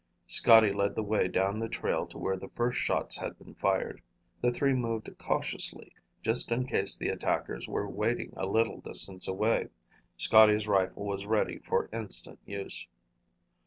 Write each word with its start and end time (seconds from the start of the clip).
Scotty 0.25 0.71
led 0.71 0.95
the 0.95 1.03
way 1.03 1.27
down 1.27 1.59
the 1.59 1.69
trail 1.69 2.07
to 2.07 2.17
where 2.17 2.35
the 2.35 2.49
first 2.49 2.79
shots 2.79 3.17
had 3.19 3.37
been 3.37 3.53
fired. 3.53 4.01
The 4.41 4.49
three 4.49 4.73
moved 4.73 5.15
cautiously, 5.19 5.93
just 6.23 6.51
in 6.51 6.65
case 6.65 6.97
the 6.97 7.09
attackers 7.09 7.67
were 7.67 7.87
waiting 7.87 8.33
a 8.35 8.47
little 8.47 8.81
distance 8.81 9.27
away. 9.27 9.67
Scotty's 10.17 10.65
rifle 10.67 11.05
was 11.05 11.27
ready 11.27 11.59
for 11.59 11.87
instant 11.93 12.39
use. 12.47 12.87